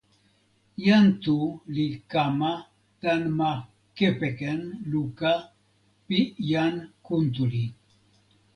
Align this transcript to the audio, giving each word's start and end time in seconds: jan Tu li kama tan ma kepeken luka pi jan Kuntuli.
jan 0.85 1.07
Tu 1.23 1.37
li 1.75 1.87
kama 2.11 2.53
tan 3.01 3.21
ma 3.37 3.51
kepeken 3.97 4.59
luka 4.91 5.33
pi 6.07 6.19
jan 6.49 6.75
Kuntuli. 7.05 7.65